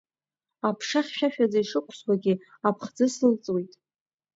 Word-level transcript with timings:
Аԥша 0.67 1.01
хьшәашәаӡа 1.05 1.59
ишықәсуагьы, 1.63 2.33
аԥхӡы 2.67 3.05
сылҵуеит. 3.15 3.73